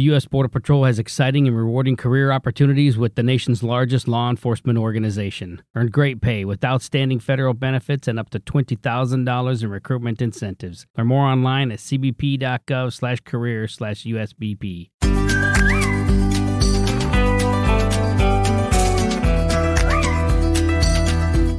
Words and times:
The 0.00 0.12
U.S. 0.12 0.24
Border 0.24 0.48
Patrol 0.48 0.86
has 0.86 0.98
exciting 0.98 1.46
and 1.46 1.54
rewarding 1.54 1.94
career 1.94 2.32
opportunities 2.32 2.96
with 2.96 3.16
the 3.16 3.22
nation's 3.22 3.62
largest 3.62 4.08
law 4.08 4.30
enforcement 4.30 4.78
organization. 4.78 5.60
Earn 5.74 5.88
great 5.88 6.22
pay 6.22 6.46
with 6.46 6.64
outstanding 6.64 7.20
federal 7.20 7.52
benefits 7.52 8.08
and 8.08 8.18
up 8.18 8.30
to 8.30 8.40
$20,000 8.40 9.62
in 9.62 9.70
recruitment 9.70 10.22
incentives. 10.22 10.86
Learn 10.96 11.08
more 11.08 11.26
online 11.26 11.70
at 11.70 11.80
cbp.gov 11.80 12.94
slash 12.94 13.20
career 13.26 13.68
slash 13.68 14.04
USBP. 14.04 14.88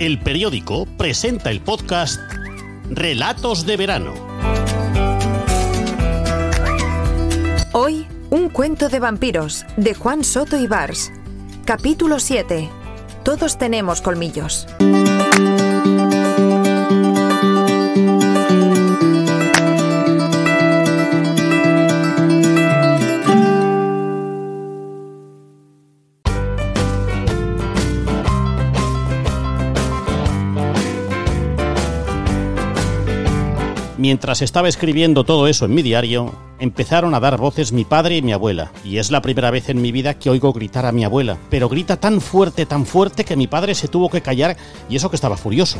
El 0.00 0.18
periódico 0.24 0.86
presenta 0.96 1.52
el 1.52 1.60
podcast 1.60 2.20
Relatos 2.90 3.64
de 3.64 3.76
Verano. 3.76 4.14
Hoy, 7.76 8.06
un 8.34 8.48
cuento 8.48 8.88
de 8.88 8.98
vampiros 8.98 9.64
de 9.76 9.94
Juan 9.94 10.24
Soto 10.24 10.56
y 10.56 10.66
Bars. 10.66 11.12
Capítulo 11.64 12.18
7. 12.18 12.68
Todos 13.22 13.58
tenemos 13.58 14.00
colmillos. 14.00 14.66
Mientras 33.96 34.42
estaba 34.42 34.68
escribiendo 34.68 35.22
todo 35.22 35.46
eso 35.46 35.66
en 35.66 35.74
mi 35.74 35.80
diario, 35.80 36.34
empezaron 36.58 37.14
a 37.14 37.20
dar 37.20 37.38
voces 37.38 37.72
mi 37.72 37.84
padre 37.84 38.16
y 38.16 38.22
mi 38.22 38.32
abuela, 38.32 38.72
y 38.84 38.98
es 38.98 39.12
la 39.12 39.22
primera 39.22 39.52
vez 39.52 39.68
en 39.68 39.80
mi 39.80 39.92
vida 39.92 40.18
que 40.18 40.30
oigo 40.30 40.52
gritar 40.52 40.84
a 40.84 40.90
mi 40.90 41.04
abuela, 41.04 41.38
pero 41.48 41.68
grita 41.68 41.96
tan 41.96 42.20
fuerte, 42.20 42.66
tan 42.66 42.86
fuerte 42.86 43.24
que 43.24 43.36
mi 43.36 43.46
padre 43.46 43.72
se 43.76 43.86
tuvo 43.86 44.10
que 44.10 44.20
callar 44.20 44.56
y 44.90 44.96
eso 44.96 45.10
que 45.10 45.16
estaba 45.16 45.36
furioso. 45.36 45.78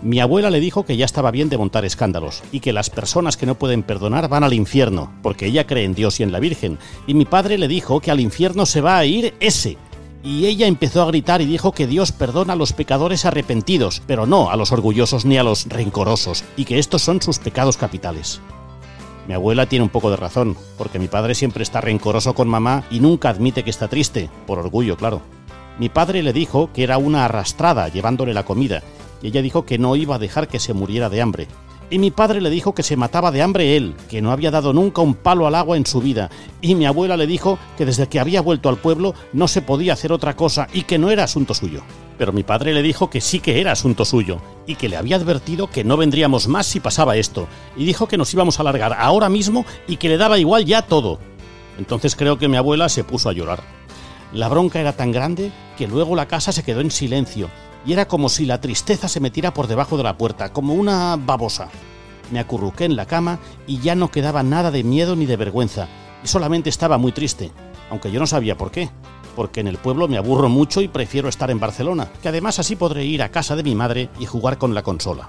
Mi 0.00 0.20
abuela 0.20 0.48
le 0.48 0.60
dijo 0.60 0.86
que 0.86 0.96
ya 0.96 1.04
estaba 1.04 1.30
bien 1.30 1.50
de 1.50 1.58
montar 1.58 1.84
escándalos 1.84 2.42
y 2.50 2.60
que 2.60 2.72
las 2.72 2.88
personas 2.88 3.36
que 3.36 3.44
no 3.44 3.56
pueden 3.56 3.82
perdonar 3.82 4.28
van 4.30 4.42
al 4.42 4.54
infierno, 4.54 5.12
porque 5.22 5.44
ella 5.44 5.66
cree 5.66 5.84
en 5.84 5.94
Dios 5.94 6.18
y 6.18 6.22
en 6.22 6.32
la 6.32 6.40
Virgen, 6.40 6.78
y 7.06 7.12
mi 7.12 7.26
padre 7.26 7.58
le 7.58 7.68
dijo 7.68 8.00
que 8.00 8.10
al 8.10 8.20
infierno 8.20 8.64
se 8.64 8.80
va 8.80 8.96
a 8.96 9.04
ir 9.04 9.34
ese, 9.40 9.76
y 10.22 10.46
ella 10.46 10.66
empezó 10.66 11.02
a 11.02 11.06
gritar 11.06 11.40
y 11.40 11.46
dijo 11.46 11.72
que 11.72 11.86
Dios 11.86 12.12
perdona 12.12 12.52
a 12.52 12.56
los 12.56 12.72
pecadores 12.72 13.24
arrepentidos, 13.24 14.02
pero 14.06 14.26
no 14.26 14.50
a 14.50 14.56
los 14.56 14.72
orgullosos 14.72 15.24
ni 15.24 15.38
a 15.38 15.42
los 15.42 15.66
rencorosos, 15.66 16.44
y 16.56 16.64
que 16.64 16.78
estos 16.78 17.02
son 17.02 17.22
sus 17.22 17.38
pecados 17.38 17.76
capitales. 17.76 18.40
Mi 19.26 19.34
abuela 19.34 19.66
tiene 19.66 19.84
un 19.84 19.90
poco 19.90 20.10
de 20.10 20.16
razón, 20.16 20.56
porque 20.76 20.98
mi 20.98 21.08
padre 21.08 21.34
siempre 21.34 21.62
está 21.62 21.80
rencoroso 21.80 22.34
con 22.34 22.48
mamá 22.48 22.84
y 22.90 23.00
nunca 23.00 23.30
admite 23.30 23.62
que 23.62 23.70
está 23.70 23.88
triste, 23.88 24.28
por 24.46 24.58
orgullo, 24.58 24.96
claro. 24.96 25.22
Mi 25.78 25.88
padre 25.88 26.22
le 26.22 26.32
dijo 26.32 26.70
que 26.72 26.82
era 26.82 26.98
una 26.98 27.24
arrastrada 27.24 27.88
llevándole 27.88 28.34
la 28.34 28.44
comida, 28.44 28.82
y 29.22 29.28
ella 29.28 29.40
dijo 29.40 29.64
que 29.64 29.78
no 29.78 29.96
iba 29.96 30.16
a 30.16 30.18
dejar 30.18 30.48
que 30.48 30.60
se 30.60 30.74
muriera 30.74 31.08
de 31.08 31.22
hambre, 31.22 31.48
y 31.90 31.98
mi 31.98 32.10
padre 32.10 32.40
le 32.40 32.50
dijo 32.50 32.74
que 32.74 32.84
se 32.84 32.96
mataba 32.96 33.32
de 33.32 33.42
hambre 33.42 33.76
él, 33.76 33.94
que 34.08 34.22
no 34.22 34.30
había 34.30 34.52
dado 34.52 34.72
nunca 34.72 35.02
un 35.02 35.14
palo 35.14 35.46
al 35.46 35.56
agua 35.56 35.76
en 35.76 35.84
su 35.84 36.00
vida, 36.00 36.30
y 36.60 36.76
mi 36.76 36.86
abuela 36.86 37.16
le 37.16 37.26
dijo 37.26 37.58
que 37.76 37.84
desde 37.84 38.08
que 38.08 38.20
había 38.20 38.40
vuelto 38.40 38.68
al 38.68 38.78
pueblo 38.78 39.14
no 39.32 39.48
se 39.48 39.60
podía 39.60 39.94
hacer 39.94 40.12
otra 40.12 40.36
cosa 40.36 40.68
y 40.72 40.82
que 40.82 40.98
no 40.98 41.10
era 41.10 41.24
asunto 41.24 41.52
suyo. 41.52 41.82
Pero 42.16 42.32
mi 42.32 42.44
padre 42.44 42.72
le 42.72 42.82
dijo 42.82 43.10
que 43.10 43.20
sí 43.20 43.40
que 43.40 43.60
era 43.60 43.72
asunto 43.72 44.04
suyo, 44.04 44.40
y 44.66 44.76
que 44.76 44.88
le 44.88 44.96
había 44.96 45.16
advertido 45.16 45.68
que 45.68 45.84
no 45.84 45.96
vendríamos 45.96 46.46
más 46.46 46.66
si 46.66 46.78
pasaba 46.78 47.16
esto, 47.16 47.48
y 47.76 47.84
dijo 47.84 48.06
que 48.06 48.16
nos 48.16 48.32
íbamos 48.32 48.60
a 48.60 48.62
largar 48.62 48.94
ahora 48.98 49.28
mismo 49.28 49.64
y 49.88 49.96
que 49.96 50.08
le 50.08 50.16
daba 50.16 50.38
igual 50.38 50.64
ya 50.64 50.82
todo. 50.82 51.18
Entonces 51.78 52.14
creo 52.14 52.38
que 52.38 52.48
mi 52.48 52.56
abuela 52.56 52.88
se 52.88 53.04
puso 53.04 53.28
a 53.28 53.32
llorar. 53.32 53.62
La 54.32 54.48
bronca 54.48 54.80
era 54.80 54.92
tan 54.92 55.10
grande 55.10 55.50
que 55.76 55.88
luego 55.88 56.14
la 56.14 56.28
casa 56.28 56.52
se 56.52 56.62
quedó 56.62 56.80
en 56.80 56.90
silencio, 56.90 57.50
y 57.84 57.92
era 57.92 58.06
como 58.06 58.28
si 58.28 58.46
la 58.46 58.60
tristeza 58.60 59.08
se 59.08 59.20
metiera 59.20 59.54
por 59.54 59.66
debajo 59.66 59.96
de 59.96 60.02
la 60.02 60.16
puerta, 60.16 60.52
como 60.52 60.74
una 60.74 61.16
babosa. 61.16 61.68
Me 62.30 62.38
acurruqué 62.38 62.84
en 62.84 62.96
la 62.96 63.06
cama 63.06 63.38
y 63.66 63.78
ya 63.78 63.94
no 63.94 64.10
quedaba 64.10 64.42
nada 64.42 64.70
de 64.70 64.84
miedo 64.84 65.16
ni 65.16 65.26
de 65.26 65.36
vergüenza, 65.36 65.88
y 66.22 66.28
solamente 66.28 66.70
estaba 66.70 66.98
muy 66.98 67.12
triste, 67.12 67.50
aunque 67.90 68.10
yo 68.10 68.20
no 68.20 68.26
sabía 68.26 68.56
por 68.56 68.70
qué, 68.70 68.90
porque 69.34 69.60
en 69.60 69.68
el 69.68 69.78
pueblo 69.78 70.08
me 70.08 70.18
aburro 70.18 70.48
mucho 70.48 70.80
y 70.80 70.88
prefiero 70.88 71.28
estar 71.28 71.50
en 71.50 71.60
Barcelona, 71.60 72.08
que 72.22 72.28
además 72.28 72.58
así 72.58 72.76
podré 72.76 73.04
ir 73.04 73.22
a 73.22 73.30
casa 73.30 73.56
de 73.56 73.62
mi 73.62 73.74
madre 73.74 74.10
y 74.18 74.26
jugar 74.26 74.58
con 74.58 74.74
la 74.74 74.82
consola. 74.82 75.28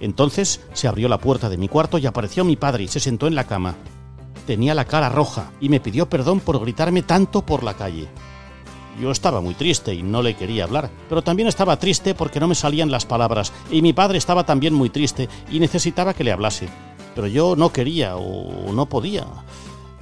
Entonces 0.00 0.60
se 0.72 0.88
abrió 0.88 1.08
la 1.08 1.18
puerta 1.18 1.48
de 1.48 1.56
mi 1.56 1.68
cuarto 1.68 1.98
y 1.98 2.06
apareció 2.06 2.44
mi 2.44 2.56
padre 2.56 2.84
y 2.84 2.88
se 2.88 3.00
sentó 3.00 3.28
en 3.28 3.36
la 3.36 3.44
cama. 3.44 3.76
Tenía 4.46 4.74
la 4.74 4.84
cara 4.84 5.08
roja 5.08 5.52
y 5.60 5.68
me 5.68 5.78
pidió 5.78 6.08
perdón 6.08 6.40
por 6.40 6.58
gritarme 6.58 7.02
tanto 7.02 7.46
por 7.46 7.62
la 7.62 7.74
calle. 7.74 8.08
Yo 9.00 9.10
estaba 9.10 9.40
muy 9.40 9.54
triste 9.54 9.94
y 9.94 10.02
no 10.02 10.22
le 10.22 10.34
quería 10.34 10.64
hablar, 10.64 10.90
pero 11.08 11.22
también 11.22 11.48
estaba 11.48 11.78
triste 11.78 12.14
porque 12.14 12.40
no 12.40 12.48
me 12.48 12.54
salían 12.54 12.90
las 12.90 13.06
palabras, 13.06 13.52
y 13.70 13.80
mi 13.80 13.92
padre 13.92 14.18
estaba 14.18 14.44
también 14.44 14.74
muy 14.74 14.90
triste 14.90 15.28
y 15.50 15.60
necesitaba 15.60 16.14
que 16.14 16.24
le 16.24 16.32
hablase. 16.32 16.68
Pero 17.14 17.26
yo 17.26 17.56
no 17.56 17.72
quería 17.72 18.16
o 18.16 18.72
no 18.72 18.86
podía. 18.86 19.26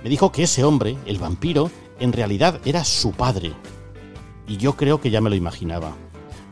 Me 0.03 0.11
dijo 0.11 0.33
que 0.33 0.45
ese 0.45 0.65
hombre, 0.65 0.97
el 1.07 1.19
vampiro, 1.19 1.71
en 1.99 2.13
realidad 2.13 2.61
era 2.65 2.85
su 2.85 3.13
padre. 3.13 3.53
Y 4.47 4.57
yo 4.57 4.77
creo 4.77 5.01
que 5.01 5.11
ya 5.11 5.21
me 5.21 5.31
lo 5.31 5.37
imaginaba. 5.37 5.93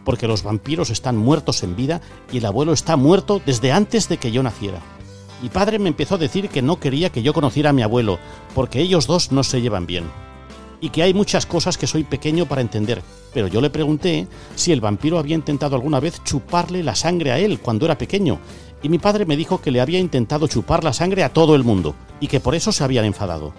Porque 0.05 0.28
los 0.28 0.43
vampiros 0.43 0.91
están 0.91 1.16
muertos 1.16 1.62
en 1.62 1.76
vida 1.76 2.00
y 2.32 2.38
el 2.38 2.47
abuelo 2.47 2.72
está 2.72 2.97
muerto 2.97 3.43
desde 3.44 3.72
antes 3.72 4.09
de 4.09 4.19
que 4.19 4.31
yo 4.31 4.43
naciera. 4.43 4.78
Mi 5.43 5.49
padre 5.49 5.78
me 5.78 5.88
empezó 5.88 6.16
a 6.16 6.19
decir 6.19 6.49
que 6.49 6.62
no 6.62 6.81
quería 6.81 7.10
que 7.10 7.22
yo 7.22 7.32
conociera 7.32 7.70
a 7.70 7.72
mi 7.72 7.82
abuelo, 7.82 8.19
porque 8.55 8.81
ellos 8.81 9.06
dos 9.06 9.32
no 9.32 9.43
se 9.43 9.60
llevan 9.60 9.87
bien 9.87 10.05
y 10.80 10.90
que 10.90 11.02
hay 11.02 11.14
muchas 11.14 11.46
cosas 11.46 11.76
que 11.76 11.86
soy 11.86 12.04
pequeño 12.04 12.46
para 12.46 12.60
entender, 12.60 13.02
pero 13.32 13.48
yo 13.48 13.60
le 13.60 13.70
pregunté 13.70 14.26
si 14.54 14.72
el 14.72 14.80
vampiro 14.80 15.18
había 15.18 15.34
intentado 15.34 15.76
alguna 15.76 16.00
vez 16.00 16.22
chuparle 16.24 16.82
la 16.82 16.94
sangre 16.94 17.32
a 17.32 17.38
él 17.38 17.60
cuando 17.60 17.86
era 17.86 17.98
pequeño, 17.98 18.38
y 18.82 18.88
mi 18.88 18.98
padre 18.98 19.26
me 19.26 19.36
dijo 19.36 19.60
que 19.60 19.70
le 19.70 19.80
había 19.80 19.98
intentado 19.98 20.46
chupar 20.46 20.84
la 20.84 20.92
sangre 20.92 21.24
a 21.24 21.32
todo 21.32 21.54
el 21.54 21.64
mundo, 21.64 21.94
y 22.20 22.28
que 22.28 22.40
por 22.40 22.54
eso 22.54 22.72
se 22.72 22.84
habían 22.84 23.04
enfadado. 23.04 23.52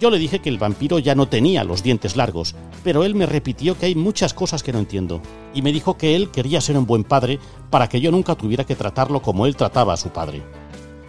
Yo 0.00 0.10
le 0.10 0.18
dije 0.18 0.40
que 0.40 0.48
el 0.48 0.58
vampiro 0.58 0.98
ya 0.98 1.14
no 1.14 1.28
tenía 1.28 1.62
los 1.62 1.82
dientes 1.82 2.16
largos, 2.16 2.56
pero 2.82 3.04
él 3.04 3.14
me 3.14 3.26
repitió 3.26 3.78
que 3.78 3.86
hay 3.86 3.94
muchas 3.94 4.34
cosas 4.34 4.62
que 4.62 4.72
no 4.72 4.80
entiendo, 4.80 5.22
y 5.54 5.62
me 5.62 5.72
dijo 5.72 5.96
que 5.96 6.16
él 6.16 6.30
quería 6.30 6.60
ser 6.60 6.76
un 6.76 6.86
buen 6.86 7.04
padre 7.04 7.38
para 7.70 7.88
que 7.88 8.00
yo 8.00 8.10
nunca 8.10 8.34
tuviera 8.34 8.64
que 8.64 8.74
tratarlo 8.74 9.22
como 9.22 9.46
él 9.46 9.56
trataba 9.56 9.94
a 9.94 9.96
su 9.96 10.10
padre. 10.10 10.42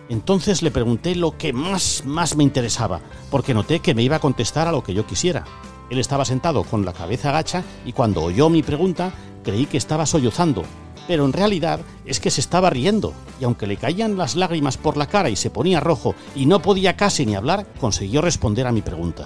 Entonces 0.10 0.62
le 0.62 0.72
pregunté 0.72 1.16
lo 1.16 1.38
que 1.38 1.52
más, 1.52 2.04
más 2.06 2.36
me 2.36 2.44
interesaba, 2.44 3.02
porque 3.32 3.54
noté 3.54 3.80
que 3.80 3.96
me 3.96 4.04
iba 4.04 4.18
a 4.18 4.22
contestar 4.22 4.68
a 4.68 4.72
lo 4.72 4.84
que 4.84 4.94
yo 4.94 5.08
quisiera. 5.08 5.46
Él 5.90 6.00
estaba 6.00 6.26
sentado 6.26 6.64
con 6.64 6.86
la 6.86 6.94
cabeza 6.94 7.30
agacha 7.30 7.64
y 7.86 7.94
cuando 7.94 8.22
oyó 8.22 8.50
mi 8.50 8.62
pregunta 8.62 9.14
creí 9.44 9.66
que 9.66 9.78
estaba 9.78 10.06
sollozando, 10.06 10.64
pero 11.08 11.26
en 11.26 11.34
realidad 11.34 11.80
es 12.06 12.20
que 12.20 12.32
se 12.32 12.42
estaba 12.42 12.70
riendo, 12.70 13.14
y 13.40 13.46
aunque 13.46 13.68
le 13.68 13.78
caían 13.78 14.18
las 14.18 14.36
lágrimas 14.36 14.78
por 14.78 14.98
la 14.98 15.08
cara 15.08 15.30
y 15.30 15.36
se 15.36 15.50
ponía 15.50 15.80
rojo 15.80 16.16
y 16.36 16.46
no 16.46 16.62
podía 16.62 16.98
casi 16.98 17.26
ni 17.26 17.36
hablar, 17.36 17.66
consiguió 17.80 18.22
responder 18.22 18.68
a 18.68 18.72
mi 18.72 18.82
pregunta. 18.82 19.26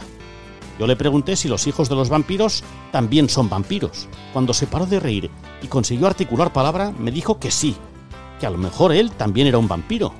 Yo 0.78 0.88
le 0.88 0.95
pregunté 0.95 1.35
si 1.35 1.50
los 1.50 1.68
hijos 1.68 1.89
de 1.89 1.95
los 1.95 2.09
vampiros 2.09 2.63
también 2.91 3.28
son 3.28 3.50
vampiros. 3.50 4.07
Cuando 4.31 4.53
se 4.53 4.66
paró 4.66 4.85
de 4.85 5.00
reír 5.00 5.29
y 5.62 5.68
consiguió 5.68 6.07
articular 6.07 6.53
palabra, 6.53 6.91
me 6.97 7.12
dijo 7.12 7.38
que 7.38 7.51
sí, 7.51 7.75
que 8.39 8.45
a 8.45 8.50
lo 8.50 8.57
mejor 8.57 8.94
él 8.94 9.12
también 9.12 9.47
era 9.47 9.57
un 9.57 9.68
vampiro, 9.68 10.13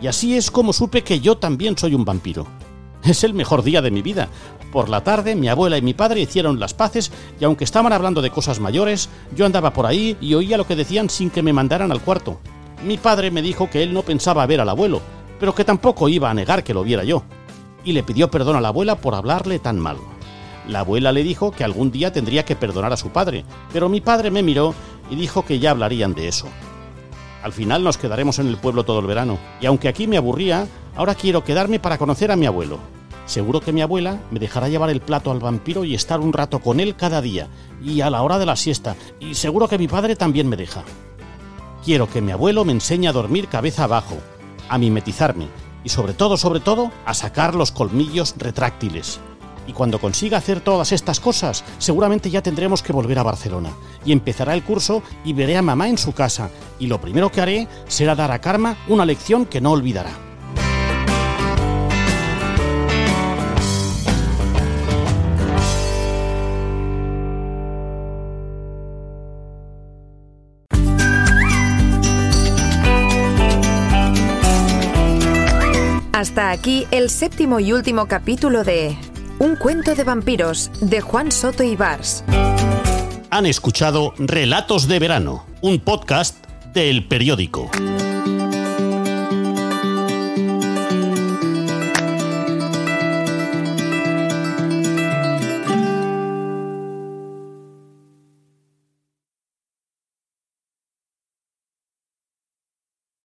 y 0.00 0.06
así 0.06 0.36
es 0.36 0.50
como 0.50 0.72
supe 0.72 1.02
que 1.02 1.20
yo 1.20 1.36
también 1.36 1.76
soy 1.78 1.94
un 1.94 2.04
vampiro. 2.04 2.46
Es 3.02 3.22
el 3.22 3.34
mejor 3.34 3.62
día 3.62 3.82
de 3.82 3.90
mi 3.90 4.00
vida. 4.00 4.28
Por 4.72 4.88
la 4.88 5.04
tarde 5.04 5.34
mi 5.36 5.48
abuela 5.48 5.76
y 5.76 5.82
mi 5.82 5.94
padre 5.94 6.22
hicieron 6.22 6.58
las 6.58 6.74
paces 6.74 7.12
y 7.38 7.44
aunque 7.44 7.64
estaban 7.64 7.92
hablando 7.92 8.22
de 8.22 8.30
cosas 8.30 8.60
mayores, 8.60 9.10
yo 9.36 9.44
andaba 9.44 9.72
por 9.72 9.86
ahí 9.86 10.16
y 10.20 10.34
oía 10.34 10.56
lo 10.56 10.66
que 10.66 10.74
decían 10.74 11.10
sin 11.10 11.30
que 11.30 11.42
me 11.42 11.52
mandaran 11.52 11.92
al 11.92 12.00
cuarto. 12.00 12.40
Mi 12.82 12.96
padre 12.96 13.30
me 13.30 13.42
dijo 13.42 13.68
que 13.70 13.82
él 13.82 13.92
no 13.92 14.02
pensaba 14.02 14.46
ver 14.46 14.60
al 14.60 14.68
abuelo, 14.68 15.00
pero 15.38 15.54
que 15.54 15.64
tampoco 15.64 16.08
iba 16.08 16.30
a 16.30 16.34
negar 16.34 16.64
que 16.64 16.74
lo 16.74 16.82
viera 16.82 17.04
yo. 17.04 17.24
Y 17.84 17.92
le 17.92 18.02
pidió 18.02 18.30
perdón 18.30 18.56
a 18.56 18.60
la 18.60 18.68
abuela 18.68 18.96
por 18.96 19.14
hablarle 19.14 19.58
tan 19.58 19.78
mal. 19.78 19.98
La 20.66 20.80
abuela 20.80 21.12
le 21.12 21.22
dijo 21.22 21.50
que 21.50 21.64
algún 21.64 21.90
día 21.90 22.12
tendría 22.12 22.44
que 22.44 22.56
perdonar 22.56 22.92
a 22.92 22.96
su 22.96 23.10
padre, 23.10 23.44
pero 23.72 23.90
mi 23.90 24.00
padre 24.00 24.30
me 24.30 24.42
miró 24.42 24.74
y 25.10 25.16
dijo 25.16 25.44
que 25.44 25.58
ya 25.58 25.72
hablarían 25.72 26.14
de 26.14 26.28
eso. 26.28 26.48
Al 27.44 27.52
final 27.52 27.84
nos 27.84 27.98
quedaremos 27.98 28.38
en 28.38 28.46
el 28.46 28.56
pueblo 28.56 28.84
todo 28.84 29.00
el 29.00 29.06
verano. 29.06 29.38
Y 29.60 29.66
aunque 29.66 29.88
aquí 29.88 30.06
me 30.06 30.16
aburría, 30.16 30.66
ahora 30.96 31.14
quiero 31.14 31.44
quedarme 31.44 31.78
para 31.78 31.98
conocer 31.98 32.32
a 32.32 32.36
mi 32.36 32.46
abuelo. 32.46 32.78
Seguro 33.26 33.60
que 33.60 33.70
mi 33.70 33.82
abuela 33.82 34.18
me 34.30 34.40
dejará 34.40 34.70
llevar 34.70 34.88
el 34.88 35.02
plato 35.02 35.30
al 35.30 35.40
vampiro 35.40 35.84
y 35.84 35.94
estar 35.94 36.20
un 36.20 36.32
rato 36.32 36.60
con 36.60 36.80
él 36.80 36.96
cada 36.96 37.20
día, 37.20 37.48
y 37.82 38.00
a 38.00 38.08
la 38.08 38.22
hora 38.22 38.38
de 38.38 38.46
la 38.46 38.56
siesta, 38.56 38.96
y 39.20 39.34
seguro 39.34 39.68
que 39.68 39.76
mi 39.76 39.88
padre 39.88 40.16
también 40.16 40.48
me 40.48 40.56
deja. 40.56 40.84
Quiero 41.84 42.08
que 42.08 42.22
mi 42.22 42.32
abuelo 42.32 42.64
me 42.64 42.72
enseñe 42.72 43.08
a 43.08 43.12
dormir 43.12 43.48
cabeza 43.48 43.84
abajo, 43.84 44.16
a 44.70 44.78
mimetizarme, 44.78 45.48
y 45.84 45.90
sobre 45.90 46.14
todo, 46.14 46.38
sobre 46.38 46.60
todo, 46.60 46.92
a 47.04 47.12
sacar 47.12 47.54
los 47.54 47.72
colmillos 47.72 48.34
retráctiles. 48.38 49.20
Y 49.66 49.72
cuando 49.72 49.98
consiga 49.98 50.38
hacer 50.38 50.60
todas 50.60 50.92
estas 50.92 51.20
cosas, 51.20 51.64
seguramente 51.78 52.30
ya 52.30 52.42
tendremos 52.42 52.82
que 52.82 52.92
volver 52.92 53.18
a 53.18 53.22
Barcelona. 53.22 53.70
Y 54.04 54.12
empezará 54.12 54.54
el 54.54 54.62
curso 54.62 55.02
y 55.24 55.32
veré 55.32 55.56
a 55.56 55.62
mamá 55.62 55.88
en 55.88 55.98
su 55.98 56.12
casa. 56.12 56.50
Y 56.78 56.86
lo 56.86 57.00
primero 57.00 57.30
que 57.30 57.40
haré 57.40 57.68
será 57.88 58.14
dar 58.14 58.30
a 58.30 58.40
Karma 58.40 58.76
una 58.88 59.04
lección 59.06 59.46
que 59.46 59.60
no 59.60 59.72
olvidará. 59.72 60.10
Hasta 76.24 76.52
aquí 76.52 76.86
el 76.90 77.10
séptimo 77.10 77.60
y 77.60 77.72
último 77.74 78.06
capítulo 78.06 78.64
de 78.64 78.96
un 79.44 79.56
cuento 79.56 79.94
de 79.94 80.04
vampiros 80.04 80.70
de 80.80 81.02
Juan 81.02 81.30
Soto 81.30 81.62
y. 81.62 81.76
Han 83.28 83.44
escuchado 83.44 84.14
Relatos 84.16 84.88
de 84.88 84.98
Verano, 84.98 85.44
un 85.60 85.80
podcast 85.80 86.42
del 86.72 87.06
periódico. 87.06 87.70